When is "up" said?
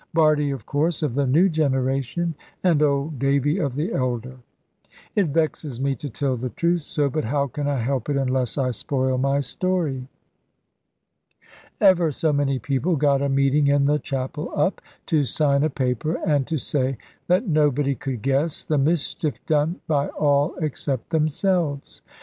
14.55-14.81